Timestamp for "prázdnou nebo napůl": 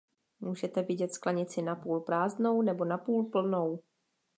1.99-3.29